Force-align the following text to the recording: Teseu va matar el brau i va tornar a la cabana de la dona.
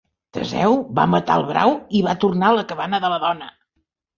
Teseu 0.37 0.77
va 0.99 1.05
matar 1.11 1.35
el 1.41 1.45
brau 1.51 1.75
i 1.99 2.03
va 2.09 2.17
tornar 2.27 2.51
a 2.51 2.59
la 2.61 2.67
cabana 2.73 3.05
de 3.05 3.13
la 3.15 3.21
dona. 3.29 3.55